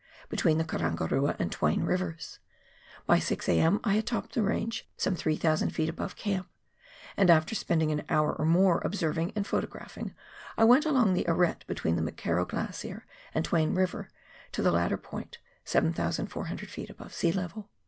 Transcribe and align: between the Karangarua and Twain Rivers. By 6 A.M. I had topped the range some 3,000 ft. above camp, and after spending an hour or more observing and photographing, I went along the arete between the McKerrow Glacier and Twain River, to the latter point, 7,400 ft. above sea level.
between 0.29 0.57
the 0.57 0.63
Karangarua 0.63 1.35
and 1.37 1.51
Twain 1.51 1.83
Rivers. 1.83 2.39
By 3.05 3.19
6 3.19 3.47
A.M. 3.47 3.79
I 3.83 3.93
had 3.93 4.07
topped 4.07 4.33
the 4.33 4.41
range 4.41 4.89
some 4.97 5.13
3,000 5.15 5.69
ft. 5.71 5.87
above 5.89 6.15
camp, 6.15 6.49
and 7.15 7.29
after 7.29 7.53
spending 7.53 7.91
an 7.91 8.03
hour 8.09 8.33
or 8.33 8.43
more 8.45 8.81
observing 8.83 9.31
and 9.35 9.45
photographing, 9.45 10.15
I 10.57 10.63
went 10.63 10.87
along 10.87 11.13
the 11.13 11.25
arete 11.27 11.67
between 11.67 11.97
the 12.03 12.11
McKerrow 12.11 12.47
Glacier 12.47 13.05
and 13.35 13.45
Twain 13.45 13.75
River, 13.75 14.09
to 14.53 14.63
the 14.63 14.71
latter 14.71 14.97
point, 14.97 15.37
7,400 15.65 16.67
ft. 16.67 16.89
above 16.89 17.13
sea 17.13 17.31
level. 17.31 17.69